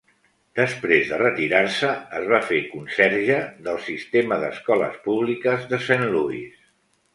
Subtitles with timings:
[0.59, 1.89] Després de retirar-se
[2.21, 3.37] es va fer conserge
[3.69, 6.61] del sistema d'escoles públiques de Saint Louis.